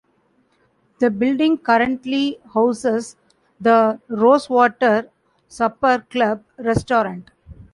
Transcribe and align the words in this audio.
The 0.97 1.11
building 1.11 1.59
currently 1.59 2.39
houses 2.55 3.17
the 3.59 4.01
Rosewater 4.07 5.11
Supper 5.47 6.07
Club 6.09 6.43
Restaurant. 6.57 7.29